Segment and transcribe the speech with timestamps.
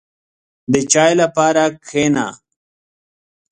[0.71, 2.27] •د چای لپاره کښېنه.